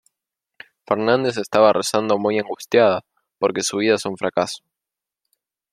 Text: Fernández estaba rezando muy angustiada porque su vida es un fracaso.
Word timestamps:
Fernández 0.87 1.37
estaba 1.37 1.73
rezando 1.73 2.17
muy 2.17 2.39
angustiada 2.39 3.01
porque 3.37 3.61
su 3.61 3.77
vida 3.77 3.93
es 3.97 4.05
un 4.07 4.17
fracaso. 4.17 4.63